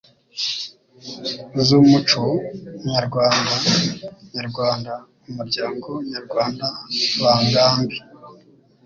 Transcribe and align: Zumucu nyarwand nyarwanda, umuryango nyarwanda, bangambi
Zumucu 1.65 2.23
nyarwand 2.89 3.47
nyarwanda, 4.33 4.93
umuryango 5.29 5.89
nyarwanda, 6.11 6.67
bangambi 7.21 7.97